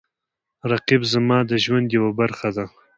[0.71, 2.65] رقیب زما د ژوند یوه برخه ده